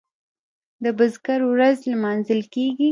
د 0.83 0.85
بزګر 0.97 1.39
ورځ 1.51 1.77
لمانځل 1.91 2.41
کیږي. 2.53 2.79